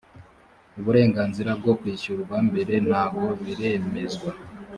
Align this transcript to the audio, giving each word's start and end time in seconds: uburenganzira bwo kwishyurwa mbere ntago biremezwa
uburenganzira 0.79 1.51
bwo 1.59 1.73
kwishyurwa 1.79 2.35
mbere 2.49 2.73
ntago 2.87 3.23
biremezwa 3.43 4.31